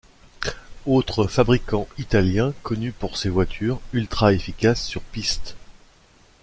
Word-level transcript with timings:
Autre 0.87 1.27
fabricant 1.27 1.87
italien 1.99 2.55
connu 2.63 2.91
pour 2.91 3.17
ses 3.17 3.29
voitures 3.29 3.79
ultra 3.93 4.33
efficaces 4.33 4.83
sur 4.83 5.03
piste. 5.03 5.55